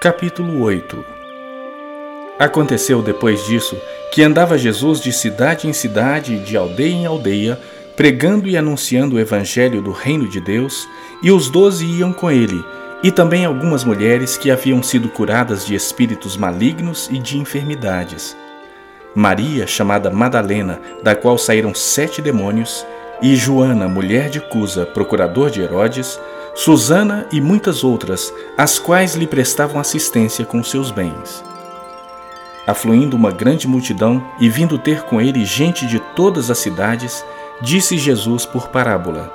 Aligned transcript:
Capítulo 0.00 0.62
8 0.62 1.04
Aconteceu 2.38 3.02
depois 3.02 3.44
disso 3.44 3.76
que 4.10 4.22
andava 4.22 4.56
Jesus 4.56 5.00
de 5.00 5.12
cidade 5.12 5.68
em 5.68 5.74
cidade 5.74 6.38
de 6.38 6.56
aldeia 6.56 6.94
em 6.94 7.04
aldeia, 7.04 7.60
pregando 7.96 8.48
e 8.48 8.56
anunciando 8.56 9.16
o 9.16 9.20
evangelho 9.20 9.82
do 9.82 9.92
reino 9.92 10.26
de 10.26 10.40
Deus, 10.40 10.88
e 11.22 11.30
os 11.30 11.50
doze 11.50 11.84
iam 11.84 12.14
com 12.14 12.30
ele, 12.30 12.64
e 13.02 13.12
também 13.12 13.44
algumas 13.44 13.84
mulheres 13.84 14.38
que 14.38 14.50
haviam 14.50 14.82
sido 14.82 15.10
curadas 15.10 15.66
de 15.66 15.74
espíritos 15.74 16.36
malignos 16.36 17.08
e 17.12 17.18
de 17.18 17.36
enfermidades. 17.36 18.34
Maria, 19.14 19.66
chamada 19.66 20.10
Madalena, 20.10 20.80
da 21.02 21.14
qual 21.14 21.36
saíram 21.36 21.74
sete 21.74 22.22
demônios, 22.22 22.86
e 23.20 23.36
Joana, 23.36 23.86
mulher 23.86 24.30
de 24.30 24.40
Cusa, 24.40 24.86
procurador 24.86 25.50
de 25.50 25.60
Herodes, 25.60 26.18
Susana 26.54 27.26
e 27.32 27.40
muitas 27.40 27.84
outras, 27.84 28.32
as 28.56 28.78
quais 28.78 29.14
lhe 29.14 29.26
prestavam 29.26 29.80
assistência 29.80 30.44
com 30.44 30.62
seus 30.62 30.90
bens. 30.90 31.44
Afluindo 32.66 33.16
uma 33.16 33.30
grande 33.30 33.66
multidão 33.66 34.24
e 34.38 34.48
vindo 34.48 34.78
ter 34.78 35.02
com 35.02 35.20
ele 35.20 35.44
gente 35.44 35.86
de 35.86 35.98
todas 36.14 36.50
as 36.50 36.58
cidades, 36.58 37.24
disse 37.62 37.96
Jesus 37.96 38.44
por 38.44 38.68
parábola: 38.68 39.32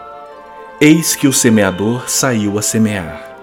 Eis 0.80 1.16
que 1.16 1.28
o 1.28 1.34
semeador 1.34 2.10
saiu 2.10 2.58
a 2.60 2.62
semear. 2.62 3.36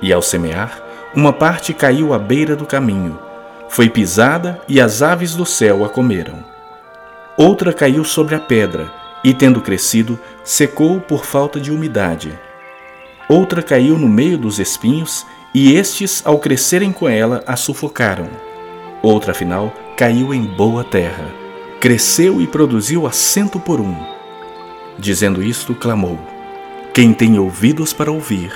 E 0.00 0.12
ao 0.12 0.22
semear, 0.22 0.82
uma 1.14 1.32
parte 1.32 1.74
caiu 1.74 2.14
à 2.14 2.18
beira 2.18 2.54
do 2.54 2.64
caminho, 2.64 3.18
foi 3.68 3.88
pisada 3.88 4.60
e 4.66 4.80
as 4.80 5.02
aves 5.02 5.34
do 5.34 5.44
céu 5.44 5.84
a 5.84 5.88
comeram. 5.88 6.44
Outra 7.36 7.72
caiu 7.72 8.04
sobre 8.04 8.34
a 8.34 8.40
pedra, 8.40 8.90
e 9.22 9.34
tendo 9.34 9.60
crescido, 9.60 10.18
secou 10.42 11.00
por 11.00 11.24
falta 11.24 11.60
de 11.60 11.70
umidade. 11.70 12.38
Outra 13.28 13.62
caiu 13.62 13.98
no 13.98 14.08
meio 14.08 14.38
dos 14.38 14.58
espinhos, 14.58 15.26
e 15.52 15.74
estes, 15.74 16.22
ao 16.24 16.38
crescerem 16.38 16.90
com 16.90 17.06
ela, 17.06 17.44
a 17.46 17.56
sufocaram. 17.56 18.28
Outra, 19.02 19.32
afinal, 19.32 19.72
caiu 19.98 20.32
em 20.32 20.44
boa 20.44 20.82
terra, 20.82 21.30
cresceu 21.78 22.40
e 22.40 22.46
produziu 22.46 23.06
a 23.06 23.12
cento 23.12 23.60
por 23.60 23.80
um. 23.80 23.94
Dizendo 24.98 25.42
isto, 25.42 25.74
clamou: 25.74 26.18
Quem 26.94 27.12
tem 27.12 27.38
ouvidos 27.38 27.92
para 27.92 28.10
ouvir, 28.10 28.52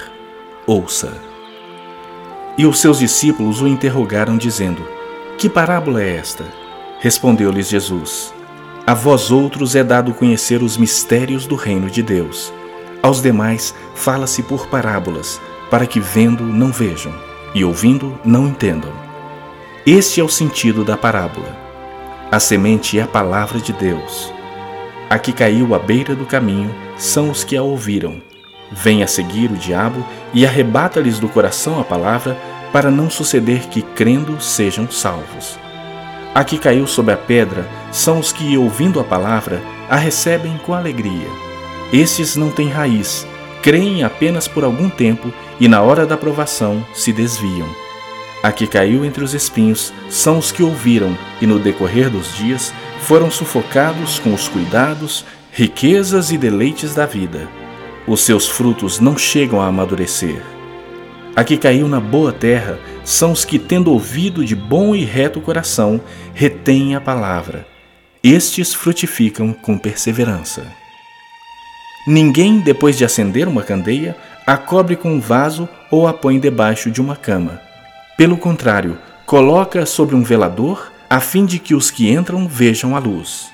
ouça. 0.67 1.13
E 2.57 2.65
os 2.65 2.81
seus 2.81 2.99
discípulos 2.99 3.61
o 3.61 3.69
interrogaram, 3.69 4.39
dizendo: 4.39 4.83
Que 5.37 5.51
parábola 5.51 6.03
é 6.03 6.17
esta? 6.17 6.45
Respondeu-lhes 6.99 7.69
Jesus: 7.69 8.33
A 8.87 8.95
vós 8.95 9.31
outros 9.31 9.77
é 9.77 9.85
dado 9.85 10.15
conhecer 10.15 10.63
os 10.63 10.79
mistérios 10.79 11.47
do 11.47 11.57
reino 11.57 11.91
de 11.91 12.03
Deus 12.03 12.53
aos 13.03 13.21
demais 13.21 13.75
fala-se 13.95 14.43
por 14.43 14.69
parábolas, 14.69 15.41
para 15.69 15.87
que 15.87 15.99
vendo 15.99 16.45
não 16.45 16.71
vejam 16.71 17.13
e 17.55 17.65
ouvindo 17.65 18.19
não 18.25 18.47
entendam. 18.47 18.93
Este 19.85 20.21
é 20.21 20.25
o 20.25 20.29
sentido 20.29 20.85
da 20.85 20.97
parábola. 20.97 21.59
A 22.31 22.39
semente 22.39 22.99
é 22.99 23.03
a 23.03 23.07
palavra 23.07 23.59
de 23.59 23.73
Deus. 23.73 24.33
A 25.11 25.19
que 25.19 25.33
caiu 25.33 25.75
à 25.75 25.79
beira 25.79 26.15
do 26.15 26.25
caminho 26.25 26.73
são 26.97 27.31
os 27.31 27.43
que 27.43 27.57
a 27.57 27.63
ouviram. 27.63 28.23
Vem 28.71 29.03
a 29.03 29.07
seguir 29.07 29.51
o 29.51 29.57
diabo 29.57 30.07
e 30.33 30.47
arrebata-lhes 30.47 31.19
do 31.19 31.29
coração 31.29 31.81
a 31.81 31.85
palavra, 31.85 32.39
para 32.73 32.91
não 32.91 33.11
suceder 33.11 33.69
que, 33.69 33.83
crendo, 33.83 34.41
sejam 34.41 34.91
salvos. 34.91 35.59
A 36.35 36.43
que 36.43 36.57
caiu 36.57 36.87
sobre 36.87 37.13
a 37.13 37.19
pedra 37.19 37.69
são 37.91 38.19
os 38.19 38.33
que, 38.33 38.57
ouvindo 38.57 38.99
a 38.99 39.05
palavra, 39.05 39.61
a 39.91 39.97
recebem 39.97 40.57
com 40.65 40.73
alegria 40.73 41.52
estes 41.93 42.37
não 42.37 42.51
têm 42.51 42.69
raiz, 42.69 43.27
creem 43.63 44.03
apenas 44.03 44.49
por 44.49 44.65
algum 44.65 44.89
tempo 44.89 45.33
e 45.61 45.69
na 45.69 45.83
hora 45.83 46.07
da 46.07 46.17
provação 46.17 46.85
se 46.95 47.13
desviam. 47.13 47.69
A 48.43 48.51
que 48.51 48.67
caiu 48.67 49.05
entre 49.05 49.23
os 49.23 49.35
espinhos 49.35 49.93
são 50.09 50.39
os 50.39 50.51
que 50.51 50.63
ouviram 50.63 51.17
e 51.41 51.47
no 51.47 51.61
decorrer 51.61 52.11
dos 52.11 52.35
dias 52.37 52.75
foram 53.03 53.31
sufocados 53.31 54.19
com 54.19 54.35
os 54.35 54.49
cuidados, 54.49 55.25
riquezas 55.53 56.33
e 56.33 56.39
deleites 56.39 56.95
da 56.95 57.07
vida. 57.07 57.49
Os 58.07 58.23
seus 58.23 58.49
frutos 58.49 58.99
não 58.99 59.17
chegam 59.17 59.61
a 59.61 59.67
amadurecer. 59.67 60.43
A 61.37 61.45
que 61.45 61.57
caiu 61.57 61.87
na 61.87 62.01
boa 62.01 62.33
terra 62.33 62.81
são 63.05 63.33
os 63.33 63.45
que, 63.45 63.59
tendo 63.59 63.93
ouvido 63.93 64.45
de 64.45 64.57
bom 64.57 64.95
e 64.95 65.05
reto 65.05 65.41
coração, 65.41 66.01
retêm 66.35 66.97
a 66.97 67.01
palavra. 67.01 67.67
Estes 68.23 68.75
frutificam 68.75 69.53
com 69.53 69.79
perseverança. 69.79 70.82
Ninguém, 72.07 72.59
depois 72.59 72.99
de 72.99 73.05
acender 73.05 73.47
uma 73.47 73.63
candeia, 73.63 74.17
a 74.45 74.57
cobre 74.57 74.97
com 74.97 75.13
um 75.13 75.21
vaso 75.21 75.69
ou 75.91 76.09
a 76.09 76.13
põe 76.13 76.41
debaixo 76.41 76.91
de 76.91 77.01
uma 77.01 77.15
cama. 77.15 77.61
Pelo 78.17 78.37
contrário, 78.37 78.99
coloca 79.25 79.87
sobre 79.87 80.17
um 80.17 80.23
velador, 80.23 80.91
a 81.09 81.21
fim 81.21 81.47
de 81.47 81.59
que 81.59 81.75
os 81.75 81.91
que 81.91 82.11
entram 82.11 82.49
vejam 82.49 82.97
a 82.97 82.99
luz. 82.99 83.51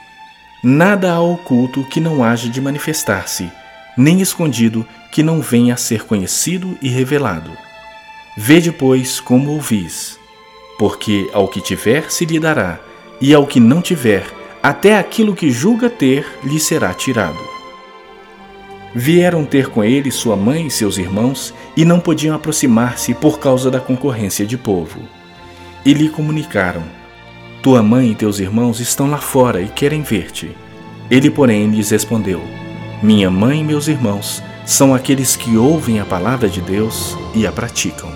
Nada 0.63 1.13
há 1.13 1.21
oculto 1.21 1.85
que 1.85 2.01
não 2.01 2.25
haja 2.25 2.49
de 2.49 2.61
manifestar-se, 2.61 3.51
nem 3.97 4.21
escondido 4.21 4.87
que 5.13 5.23
não 5.23 5.41
venha 5.41 5.75
a 5.75 5.77
ser 5.77 6.05
conhecido 6.05 6.77
e 6.81 6.89
revelado. 6.89 7.51
Vede, 8.37 8.73
pois, 8.73 9.21
como 9.21 9.51
ouvis, 9.51 10.19
porque 10.79 11.29
ao 11.33 11.49
que 11.49 11.61
tiver 11.61 12.11
se 12.11 12.25
lhe 12.25 12.41
dará, 12.41 12.79
e 13.21 13.35
ao 13.35 13.47
que 13.47 13.61
não 13.61 13.83
tiver, 13.83 14.25
até 14.63 14.97
aquilo 14.97 15.35
que 15.35 15.51
julga 15.51 15.91
ter 15.91 16.27
lhe 16.45 16.59
será 16.59 16.95
tirado. 16.95 17.48
Vieram 18.95 19.45
ter 19.45 19.69
com 19.69 19.85
ele 19.85 20.11
sua 20.11 20.35
mãe 20.35 20.67
e 20.67 20.71
seus 20.71 20.97
irmãos 20.97 21.53
e 21.77 21.85
não 21.85 22.01
podiam 22.01 22.35
aproximar-se 22.35 23.13
por 23.13 23.39
causa 23.39 23.71
da 23.71 23.81
concorrência 23.81 24.47
de 24.47 24.57
povo. 24.57 25.01
E 25.85 25.93
lhe 25.93 26.09
comunicaram: 26.09 26.83
Tua 27.63 27.83
mãe 27.83 28.11
e 28.11 28.15
teus 28.15 28.39
irmãos 28.39 28.81
estão 28.81 29.11
lá 29.11 29.19
fora 29.19 29.61
e 29.61 29.69
querem 29.69 30.03
ver-te. 30.03 30.57
Ele, 31.11 31.31
porém, 31.31 31.69
lhes 31.71 31.91
respondeu: 31.91 32.41
Minha 33.03 33.31
mãe 33.31 33.61
e 33.61 33.65
meus 33.65 33.89
irmãos 33.89 34.43
são 34.65 34.95
aqueles 34.95 35.37
que 35.37 35.57
ouvem 35.57 36.01
a 36.01 36.05
palavra 36.05 36.49
de 36.49 36.63
Deus 36.63 37.17
e 37.35 37.47
a 37.47 37.53
praticam. 37.53 38.11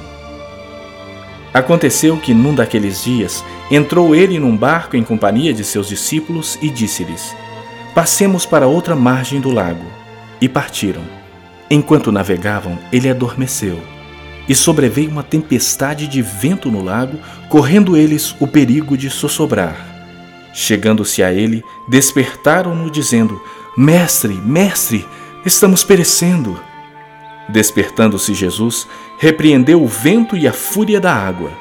Aconteceu 1.53 2.16
que 2.16 2.33
num 2.33 2.54
daqueles 2.54 3.04
dias 3.04 3.44
entrou 3.71 4.16
ele 4.16 4.39
num 4.39 4.56
barco 4.56 4.97
em 4.97 5.04
companhia 5.04 5.53
de 5.53 5.65
seus 5.65 5.87
discípulos 5.87 6.59
e 6.62 6.71
disse-lhes: 6.71 7.37
Passemos 7.94 8.47
para 8.47 8.66
outra 8.66 8.97
margem 8.97 9.39
do 9.39 9.50
lago 9.50 10.02
e 10.42 10.48
partiram. 10.48 11.03
Enquanto 11.70 12.10
navegavam, 12.10 12.76
ele 12.92 13.08
adormeceu. 13.08 13.80
E 14.48 14.54
sobreveio 14.56 15.08
uma 15.08 15.22
tempestade 15.22 16.08
de 16.08 16.20
vento 16.20 16.69
no 16.69 16.82
lago, 16.82 17.16
correndo 17.48 17.97
eles 17.97 18.34
o 18.41 18.47
perigo 18.48 18.97
de 18.97 19.08
sossobrar. 19.08 19.76
Chegando-se 20.53 21.22
a 21.22 21.32
ele, 21.32 21.62
despertaram-no, 21.88 22.91
dizendo: 22.91 23.41
Mestre, 23.76 24.34
mestre, 24.34 25.06
estamos 25.47 25.84
perecendo. 25.84 26.60
Despertando-se 27.48 28.34
Jesus, 28.34 28.88
repreendeu 29.19 29.82
o 29.82 29.86
vento 29.86 30.36
e 30.36 30.48
a 30.48 30.53
fúria 30.53 31.00
da 31.00 31.14
água. 31.14 31.53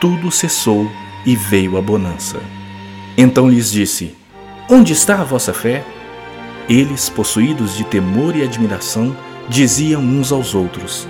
Tudo 0.00 0.30
cessou 0.30 0.90
e 1.26 1.36
veio 1.36 1.76
a 1.76 1.82
bonança. 1.82 2.40
Então 3.18 3.48
lhes 3.48 3.70
disse: 3.70 4.16
Onde 4.68 4.94
está 4.94 5.20
a 5.20 5.24
vossa 5.24 5.52
fé? 5.52 5.84
Eles, 6.68 7.08
possuídos 7.08 7.76
de 7.76 7.84
temor 7.84 8.36
e 8.36 8.42
admiração, 8.42 9.16
diziam 9.48 10.02
uns 10.02 10.30
aos 10.30 10.54
outros: 10.54 11.08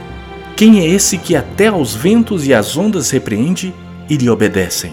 Quem 0.57 0.81
é 0.81 0.87
esse 0.87 1.19
que 1.19 1.35
até 1.35 1.67
aos 1.67 1.95
ventos 1.95 2.47
e 2.47 2.55
às 2.55 2.77
ondas 2.77 3.11
repreende 3.11 3.75
e 4.09 4.17
lhe 4.17 4.31
obedecem? 4.31 4.93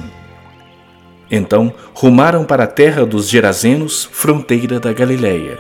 Então 1.29 1.73
rumaram 1.93 2.43
para 2.43 2.63
a 2.63 2.67
terra 2.67 3.05
dos 3.05 3.29
Gerazenos, 3.29 4.07
fronteira 4.11 4.79
da 4.79 4.91
Galiléia. 4.91 5.57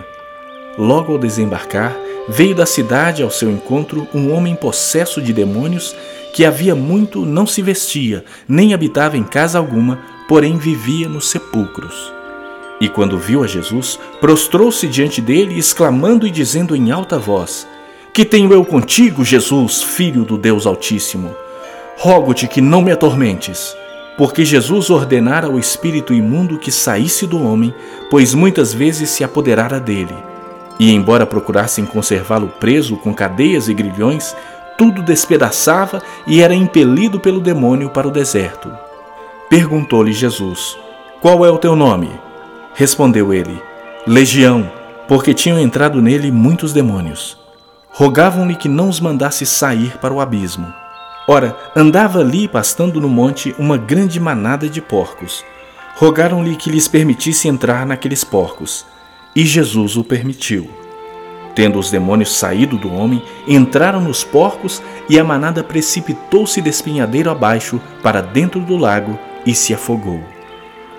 Logo 0.77 1.13
ao 1.13 1.19
desembarcar, 1.19 1.95
veio 2.27 2.55
da 2.55 2.65
cidade 2.65 3.21
ao 3.21 3.29
seu 3.29 3.49
encontro 3.51 4.07
um 4.13 4.33
homem 4.33 4.55
possesso 4.55 5.21
de 5.21 5.31
demônios 5.31 5.95
que 6.33 6.43
havia 6.43 6.75
muito 6.75 7.25
não 7.25 7.47
se 7.47 7.61
vestia, 7.61 8.25
nem 8.47 8.73
habitava 8.73 9.17
em 9.17 9.23
casa 9.23 9.57
alguma, 9.57 9.99
porém 10.27 10.57
vivia 10.57 11.07
nos 11.07 11.29
sepulcros. 11.29 12.14
E 12.79 12.89
quando 12.89 13.17
viu 13.17 13.43
a 13.43 13.47
Jesus, 13.47 13.97
prostrou-se 14.19 14.87
diante 14.87 15.21
dele, 15.21 15.57
exclamando 15.57 16.27
e 16.27 16.31
dizendo 16.31 16.75
em 16.75 16.91
alta 16.91 17.17
voz: 17.17 17.67
Que 18.13 18.25
tenho 18.25 18.51
eu 18.51 18.65
contigo, 18.65 19.23
Jesus, 19.23 19.81
filho 19.81 20.25
do 20.25 20.37
Deus 20.37 20.65
Altíssimo? 20.65 21.35
Rogo-te 21.97 22.47
que 22.47 22.59
não 22.59 22.81
me 22.81 22.91
atormentes. 22.91 23.75
Porque 24.17 24.45
Jesus 24.45 24.89
ordenara 24.89 25.47
ao 25.47 25.59
espírito 25.59 26.13
imundo 26.13 26.57
que 26.57 26.71
saísse 26.71 27.27
do 27.27 27.41
homem, 27.43 27.73
pois 28.09 28.33
muitas 28.33 28.73
vezes 28.73 29.09
se 29.09 29.23
apoderara 29.23 29.79
dele. 29.79 30.15
E, 30.79 30.93
embora 30.93 31.25
procurassem 31.25 31.85
conservá-lo 31.85 32.47
preso 32.59 32.97
com 32.97 33.13
cadeias 33.13 33.67
e 33.67 33.73
grilhões, 33.73 34.35
tudo 34.77 35.01
despedaçava 35.01 36.01
e 36.27 36.41
era 36.41 36.53
impelido 36.53 37.19
pelo 37.19 37.39
demônio 37.39 37.89
para 37.89 38.07
o 38.07 38.11
deserto. 38.11 38.71
Perguntou-lhe 39.49 40.11
Jesus: 40.11 40.77
Qual 41.21 41.45
é 41.45 41.49
o 41.49 41.57
teu 41.57 41.75
nome? 41.75 42.24
Respondeu 42.75 43.33
ele: 43.33 43.61
Legião, 44.05 44.69
porque 45.07 45.33
tinham 45.33 45.57
entrado 45.57 46.01
nele 46.01 46.31
muitos 46.31 46.73
demônios. 46.73 47.37
rogavam-lhe 47.91 48.55
que 48.55 48.67
não 48.67 48.89
os 48.89 48.99
mandasse 48.99 49.45
sair 49.45 49.97
para 49.99 50.13
o 50.13 50.19
abismo. 50.19 50.67
Ora, 51.25 51.57
andava 51.73 52.19
ali 52.19 52.47
pastando 52.47 52.99
no 52.99 53.07
monte 53.07 53.55
uma 53.57 53.77
grande 53.77 54.19
manada 54.19 54.67
de 54.67 54.81
porcos. 54.81 55.45
Rogaram-lhe 55.95 56.57
que 56.57 56.69
lhes 56.69 56.89
permitisse 56.89 57.47
entrar 57.47 57.85
naqueles 57.85 58.25
porcos, 58.25 58.85
e 59.33 59.45
Jesus 59.45 59.95
o 59.95 60.03
permitiu. 60.03 60.69
Tendo 61.55 61.79
os 61.79 61.89
demônios 61.89 62.35
saído 62.35 62.77
do 62.77 62.93
homem, 62.93 63.23
entraram 63.47 64.01
nos 64.01 64.25
porcos 64.25 64.83
e 65.09 65.17
a 65.17 65.23
manada 65.23 65.63
precipitou-se 65.63 66.59
despinhadeiro 66.59 67.31
abaixo 67.31 67.79
para 68.03 68.21
dentro 68.21 68.59
do 68.59 68.75
lago 68.75 69.17
e 69.45 69.55
se 69.55 69.73
afogou. 69.73 70.34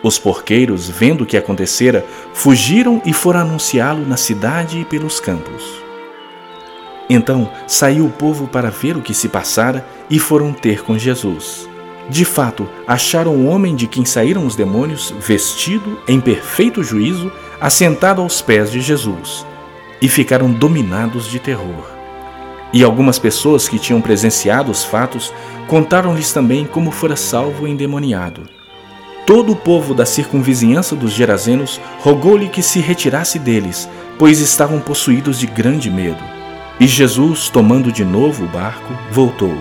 Os 0.03 0.19
porqueiros, 0.19 0.89
vendo 0.89 1.23
o 1.23 1.27
que 1.27 1.37
acontecera, 1.37 2.05
fugiram 2.33 3.01
e 3.05 3.13
foram 3.13 3.41
anunciá-lo 3.41 4.07
na 4.07 4.17
cidade 4.17 4.81
e 4.81 4.85
pelos 4.85 5.19
campos. 5.19 5.63
Então 7.09 7.51
saiu 7.67 8.07
o 8.07 8.11
povo 8.11 8.47
para 8.47 8.71
ver 8.71 8.97
o 8.97 9.03
que 9.03 9.15
se 9.15 9.29
passara 9.29 9.87
e 10.11 10.19
foram 10.19 10.53
ter 10.53 10.83
com 10.83 10.99
Jesus. 10.99 11.69
De 12.09 12.25
fato, 12.25 12.69
acharam 12.87 13.35
o 13.35 13.47
homem 13.47 13.75
de 13.75 13.87
quem 13.87 14.05
saíram 14.05 14.47
os 14.47 14.55
demônios, 14.55 15.13
vestido, 15.19 15.99
em 16.07 16.21
perfeito 16.21 16.83
juízo, 16.83 17.33
assentado 17.61 18.23
aos 18.23 18.41
pés 18.41 18.71
de 18.71 18.81
Jesus, 18.81 19.45
e 20.01 20.09
ficaram 20.09 20.53
dominados 20.53 21.27
de 21.27 21.41
terror. 21.41 21.85
E 22.73 22.85
algumas 22.85 23.19
pessoas 23.19 23.69
que 23.69 23.79
tinham 23.79 24.01
presenciado 24.01 24.71
os 24.71 24.85
fatos 24.85 25.33
contaram-lhes 25.67 26.33
também 26.33 26.65
como 26.65 26.93
fora 26.93 27.17
salvo 27.17 27.65
o 27.65 27.69
endemoniado. 27.69 28.43
Todo 29.27 29.53
o 29.53 29.57
povo 29.57 29.93
da 29.93 30.07
circunvizinhança 30.07 30.95
dos 30.95 31.11
Gerazenos 31.11 31.81
rogou-lhe 31.99 32.49
que 32.49 32.63
se 32.63 32.79
retirasse 32.79 33.41
deles, 33.41 33.89
pois 34.17 34.39
estavam 34.39 34.81
possuídos 34.81 35.41
de 35.41 35.49
grande 35.49 35.91
medo. 35.91 36.23
E 36.79 36.87
Jesus, 36.87 37.49
tomando 37.49 37.91
de 37.91 38.05
novo 38.05 38.45
o 38.45 38.49
barco, 38.49 38.97
voltou. 39.11 39.57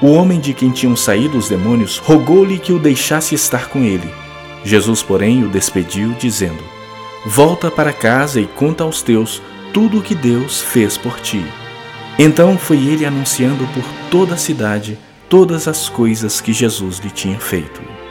O 0.00 0.12
homem 0.12 0.40
de 0.40 0.54
quem 0.54 0.70
tinham 0.70 0.96
saído 0.96 1.36
os 1.36 1.50
demônios 1.50 1.98
rogou-lhe 1.98 2.58
que 2.58 2.72
o 2.72 2.78
deixasse 2.78 3.34
estar 3.34 3.68
com 3.68 3.84
ele. 3.84 4.10
Jesus, 4.64 5.02
porém, 5.02 5.44
o 5.44 5.50
despediu, 5.50 6.14
dizendo: 6.18 6.64
Volta 7.26 7.70
para 7.70 7.92
casa 7.92 8.40
e 8.40 8.46
conta 8.46 8.84
aos 8.84 9.02
teus 9.02 9.42
tudo 9.74 9.98
o 9.98 10.02
que 10.02 10.14
Deus 10.14 10.62
fez 10.62 10.96
por 10.96 11.20
ti. 11.20 11.44
Então 12.18 12.56
foi 12.56 12.78
ele 12.78 13.04
anunciando 13.04 13.66
por 13.74 13.84
toda 14.10 14.34
a 14.34 14.38
cidade 14.38 14.98
todas 15.28 15.68
as 15.68 15.90
coisas 15.90 16.40
que 16.40 16.54
Jesus 16.54 16.98
lhe 16.98 17.10
tinha 17.10 17.38
feito. 17.38 18.01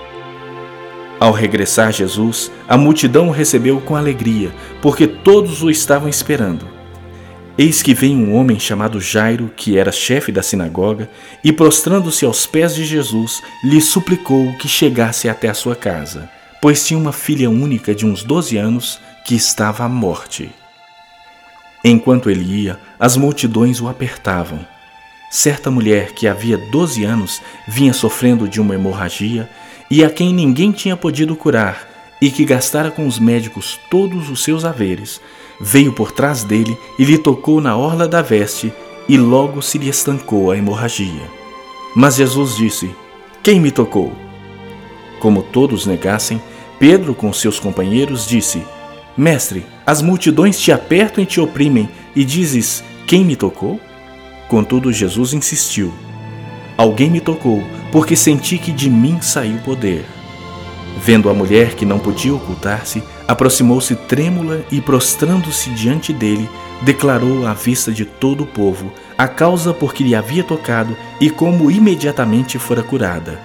Ao 1.22 1.32
regressar 1.32 1.92
Jesus, 1.92 2.52
a 2.68 2.76
multidão 2.76 3.28
o 3.28 3.32
recebeu 3.32 3.80
com 3.80 3.96
alegria, 3.96 4.52
porque 4.82 5.06
todos 5.06 5.62
o 5.62 5.70
estavam 5.70 6.10
esperando. 6.10 6.68
Eis 7.56 7.84
que 7.84 7.94
vem 7.94 8.16
um 8.16 8.34
homem 8.34 8.60
chamado 8.60 9.00
Jairo, 9.00 9.52
que 9.56 9.78
era 9.78 9.92
chefe 9.92 10.32
da 10.32 10.42
sinagoga, 10.42 11.08
e 11.44 11.54
prostrando-se 11.54 12.26
aos 12.26 12.48
pés 12.48 12.74
de 12.74 12.84
Jesus, 12.84 13.40
lhe 13.64 13.80
suplicou 13.80 14.52
que 14.54 14.68
chegasse 14.68 15.30
até 15.30 15.48
a 15.48 15.54
sua 15.54 15.76
casa, 15.76 16.28
pois 16.60 16.84
tinha 16.84 16.98
uma 17.00 17.14
filha 17.14 17.52
única 17.52 17.94
de 17.94 18.04
uns 18.04 18.24
doze 18.24 18.58
anos 18.58 19.00
que 19.24 19.36
estava 19.36 19.84
à 19.84 19.88
morte. 19.88 20.50
Enquanto 21.84 22.32
ele 22.32 22.64
ia, 22.64 22.80
as 23.00 23.16
multidões 23.16 23.80
o 23.80 23.88
apertavam. 23.88 24.66
Certa 25.30 25.70
mulher 25.70 26.14
que 26.14 26.28
havia 26.28 26.58
doze 26.72 27.04
anos 27.04 27.44
vinha 27.68 27.94
sofrendo 27.94 28.50
de 28.50 28.60
uma 28.60 28.74
hemorragia 28.74 29.48
e 29.92 30.06
a 30.06 30.10
quem 30.10 30.34
ninguém 30.34 30.72
tinha 30.72 30.96
podido 30.96 31.36
curar, 31.36 32.16
e 32.22 32.32
que 32.32 32.46
gastara 32.46 32.90
com 32.90 33.06
os 33.06 33.20
médicos 33.20 33.78
todos 33.90 34.30
os 34.30 34.42
seus 34.42 34.64
haveres, 34.64 35.20
veio 35.60 35.92
por 35.92 36.14
trás 36.14 36.46
dele 36.46 36.78
e 36.98 37.04
lhe 37.04 37.18
tocou 37.18 37.60
na 37.60 37.76
orla 37.76 38.08
da 38.08 38.22
veste, 38.22 38.74
e 39.10 39.18
logo 39.18 39.62
se 39.62 39.78
lhe 39.78 39.90
estancou 39.90 40.50
a 40.50 40.58
hemorragia. 40.58 41.30
Mas 41.94 42.16
Jesus 42.16 42.56
disse: 42.56 42.90
Quem 43.44 43.60
me 43.60 43.70
tocou? 43.70 44.14
Como 45.20 45.44
todos 45.44 45.86
negassem, 45.86 46.42
Pedro, 46.80 47.14
com 47.14 47.34
seus 47.34 47.60
companheiros, 47.60 48.26
disse: 48.26 48.64
Mestre, 49.18 49.66
as 49.86 50.02
multidões 50.02 50.58
te 50.58 50.72
apertam 50.72 51.22
e 51.22 51.28
te 51.28 51.42
oprimem, 51.42 51.90
e 52.16 52.24
dizes: 52.24 52.82
Quem 53.06 53.26
me 53.26 53.36
tocou? 53.36 53.78
Contudo, 54.48 54.94
Jesus 54.94 55.34
insistiu: 55.34 55.92
Alguém 56.78 57.10
me 57.10 57.20
tocou, 57.20 57.62
porque 57.92 58.16
senti 58.16 58.58
que 58.58 58.72
de 58.72 58.90
mim 58.90 59.22
saiu 59.22 59.58
poder. 59.60 60.06
Vendo 61.04 61.30
a 61.30 61.34
mulher 61.34 61.76
que 61.76 61.86
não 61.86 62.00
podia 62.00 62.34
ocultar-se, 62.34 63.04
aproximou-se 63.28 63.96
trêmula 63.96 64.64
e, 64.72 64.80
prostrando-se 64.80 65.70
diante 65.72 66.14
dele, 66.14 66.50
declarou 66.82 67.48
à 67.48 67.54
vista 67.54 67.92
de 67.92 68.06
todo 68.06 68.44
o 68.44 68.48
povo 68.48 68.92
a 69.18 69.28
causa 69.28 69.74
por 69.74 69.94
que 69.94 70.04
lhe 70.04 70.16
havia 70.16 70.44
tocado 70.44 70.96
e 71.20 71.30
como 71.30 71.72
imediatamente 71.72 72.58
fora 72.60 72.84
curada. 72.84 73.40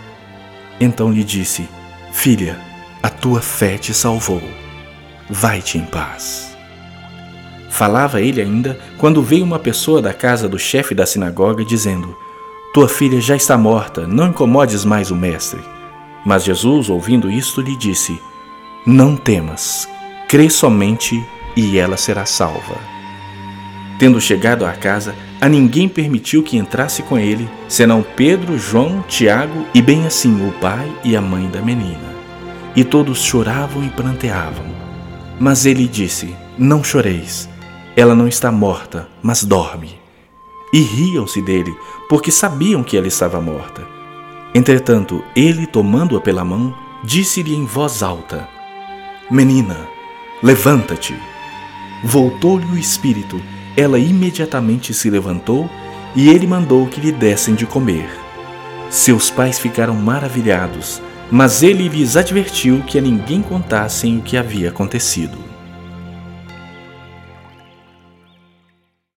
Então 0.81 1.12
lhe 1.12 1.25
disse: 1.25 1.69
Filha, 2.12 2.58
a 3.02 3.08
tua 3.08 3.40
fé 3.40 3.78
te 3.78 3.94
salvou. 3.94 4.42
Vai-te 5.28 5.78
em 5.78 5.84
paz. 5.84 6.56
Falava 7.70 8.20
ele 8.20 8.40
ainda 8.40 8.78
quando 8.96 9.22
veio 9.22 9.44
uma 9.44 9.58
pessoa 9.58 10.00
da 10.00 10.14
casa 10.14 10.49
do 10.49 10.58
chefe 10.58 10.94
da 10.94 11.04
sinagoga 11.04 11.64
dizendo: 11.64 12.16
tua 12.76 12.90
filha 12.90 13.19
já 13.23 13.34
está 13.34 13.56
morta, 13.56 14.06
não 14.06 14.26
incomodes 14.26 14.84
mais 14.84 15.11
o 15.11 15.17
mestre. 15.17 15.58
Mas 16.26 16.44
Jesus, 16.44 16.90
ouvindo 16.90 17.31
isto, 17.31 17.62
lhe 17.62 17.75
disse: 17.75 18.20
Não 18.84 19.17
temas, 19.17 19.88
crê 20.28 20.50
somente 20.50 21.25
e 21.56 21.78
ela 21.78 21.96
será 21.96 22.26
salva. 22.26 22.76
Tendo 23.99 24.20
chegado 24.20 24.67
à 24.67 24.73
casa, 24.73 25.14
a 25.40 25.49
ninguém 25.49 25.88
permitiu 25.88 26.43
que 26.43 26.58
entrasse 26.58 27.02
com 27.02 27.19
ele, 27.19 27.49
senão 27.67 28.05
Pedro, 28.14 28.58
João, 28.58 29.02
Tiago 29.08 29.64
e 29.73 29.81
bem 29.81 30.06
assim 30.06 30.46
o 30.46 30.52
pai 30.61 30.87
e 31.02 31.17
a 31.17 31.20
mãe 31.23 31.49
da 31.49 31.62
menina. 31.62 32.14
E 32.76 32.84
todos 32.84 33.23
choravam 33.23 33.82
e 33.82 33.88
pranteavam. 33.88 34.67
Mas 35.40 35.64
ele 35.64 35.88
disse: 35.88 36.37
Não 36.58 36.84
choreis, 36.84 37.49
ela 37.96 38.14
não 38.14 38.28
está 38.28 38.52
morta, 38.52 39.08
mas 39.23 39.43
dorme 39.44 40.05
e 40.76 40.81
riam-se 40.81 41.40
dele, 41.40 41.75
porque 42.06 42.31
sabiam 42.31 42.84
que 42.84 42.99
ela 42.99 43.06
estava 43.06 43.40
morta. 43.40 43.88
Entretanto, 44.55 45.25
ele, 45.34 45.67
tomando-a 45.67 46.20
pela 46.20 46.44
mão, 46.44 46.75
disse-lhe 47.02 47.55
em 47.55 47.64
voz 47.64 48.02
alta: 48.02 48.46
Menina, 49.31 49.88
levanta-te. 50.43 51.17
Voltou-lhe 52.05 52.67
o 52.67 52.76
espírito, 52.76 53.40
ela 53.75 53.99
imediatamente 53.99 54.93
se 54.93 55.08
levantou 55.08 55.67
e 56.14 56.28
ele 56.28 56.46
mandou 56.46 56.87
que 56.88 57.00
lhe 57.00 57.11
dessem 57.11 57.55
de 57.55 57.64
comer. 57.64 58.11
Seus 58.90 59.30
pais 59.30 59.59
ficaram 59.59 59.95
maravilhados, 59.95 61.00
mas 61.30 61.62
ele 61.62 61.88
lhes 61.88 62.18
advertiu 62.18 62.83
que 62.83 62.99
a 62.99 63.00
ninguém 63.00 63.40
contassem 63.40 64.18
o 64.18 64.23
que 64.23 64.37
havia 64.37 64.68
acontecido. 64.68 65.45